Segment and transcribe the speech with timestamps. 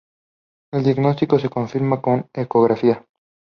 [0.73, 3.05] El diagnóstico se confirma con ecografía.